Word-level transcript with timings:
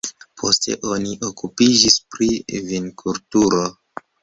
Poste 0.43 0.77
oni 0.95 1.11
okupiĝis 1.27 1.99
pri 2.15 2.31
vinkulturo. 2.73 3.65